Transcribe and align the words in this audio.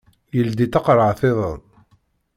Yeldi 0.37 0.65
taqerɛet-iḍen. 0.73 1.61